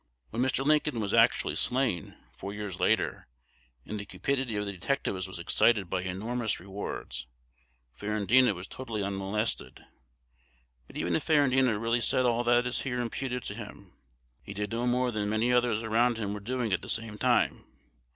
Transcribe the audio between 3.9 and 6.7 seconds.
the cupidity of the detectives was excited by enormous